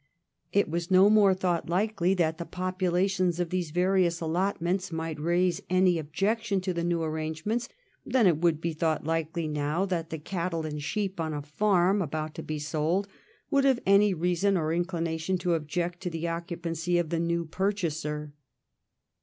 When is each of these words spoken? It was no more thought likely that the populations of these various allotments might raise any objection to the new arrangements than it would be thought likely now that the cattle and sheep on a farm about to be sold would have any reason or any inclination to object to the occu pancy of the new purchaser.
It 0.51 0.67
was 0.67 0.89
no 0.89 1.11
more 1.11 1.35
thought 1.35 1.69
likely 1.69 2.15
that 2.15 2.39
the 2.39 2.45
populations 2.45 3.39
of 3.39 3.51
these 3.51 3.69
various 3.69 4.19
allotments 4.19 4.91
might 4.91 5.19
raise 5.19 5.61
any 5.69 5.99
objection 5.99 6.59
to 6.61 6.73
the 6.73 6.83
new 6.83 7.03
arrangements 7.03 7.69
than 8.03 8.25
it 8.25 8.39
would 8.39 8.59
be 8.59 8.73
thought 8.73 9.03
likely 9.03 9.47
now 9.47 9.85
that 9.85 10.09
the 10.09 10.17
cattle 10.17 10.65
and 10.65 10.81
sheep 10.81 11.19
on 11.19 11.35
a 11.35 11.43
farm 11.43 12.01
about 12.01 12.33
to 12.33 12.41
be 12.41 12.57
sold 12.57 13.07
would 13.51 13.63
have 13.63 13.79
any 13.85 14.11
reason 14.11 14.57
or 14.57 14.71
any 14.71 14.79
inclination 14.79 15.37
to 15.37 15.53
object 15.53 16.01
to 16.01 16.09
the 16.09 16.23
occu 16.23 16.57
pancy 16.59 16.97
of 16.99 17.11
the 17.11 17.19
new 17.19 17.45
purchaser. 17.45 18.33